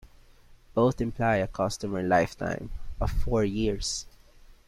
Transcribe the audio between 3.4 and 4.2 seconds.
years.